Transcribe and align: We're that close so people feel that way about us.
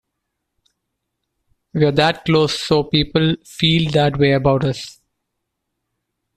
We're 1.75 1.91
that 1.91 2.25
close 2.25 2.59
so 2.59 2.81
people 2.83 3.35
feel 3.45 3.91
that 3.91 4.17
way 4.17 4.31
about 4.31 4.63
us. 4.65 4.99